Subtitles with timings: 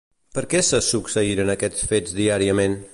[0.37, 2.79] Per què se succeïen aquests fets diàriament?